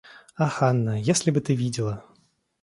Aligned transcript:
Ах, 0.35 0.63
Анна, 0.63 0.99
если 0.99 1.29
бы 1.29 1.41
ты 1.41 1.53
видела! 1.53 2.03